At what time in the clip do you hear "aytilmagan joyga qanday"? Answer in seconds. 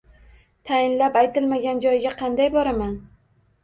1.23-2.55